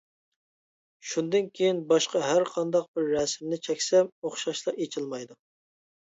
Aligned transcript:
شۇندىن 1.09 1.51
كېيىن 1.59 1.81
باشقا 1.91 2.21
ھەرقانداق 2.29 2.89
بىر 2.99 3.07
رەسىمنى 3.19 3.61
چەكسەم 3.69 4.11
ئوخشاشلا 4.25 4.77
ئېچىلمايدۇ. 4.83 5.41